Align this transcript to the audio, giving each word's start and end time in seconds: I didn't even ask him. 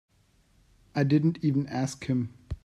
I 0.95 1.03
didn't 1.03 1.37
even 1.43 1.67
ask 1.67 2.05
him. 2.05 2.33